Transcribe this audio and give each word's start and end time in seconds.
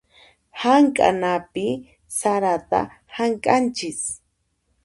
Hamk'anapi 0.61 1.65
sarata 2.19 2.79
hamk'anchis. 3.15 4.01